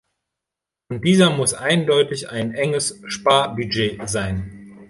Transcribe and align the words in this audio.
Und 0.89 1.05
dieser 1.05 1.29
muss 1.29 1.53
eindeutig 1.53 2.31
ein 2.31 2.55
enges 2.55 2.99
Sparbudget 3.05 4.09
sein. 4.09 4.75